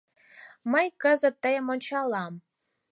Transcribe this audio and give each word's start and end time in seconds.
Мый 0.71 0.87
кызыт 1.01 1.35
тыйым 1.43 1.65
ончалам 1.73 2.33